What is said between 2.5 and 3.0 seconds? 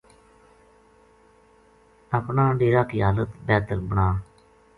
ڈیرا کی